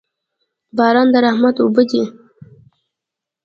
باران 0.77 1.07
د 1.13 1.15
رحمت 1.25 1.55
اوبه 1.59 1.83
دي 1.89 2.03